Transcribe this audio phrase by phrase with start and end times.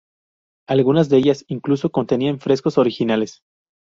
[0.67, 3.43] Algunas de ellas incluso contenían frescos originales.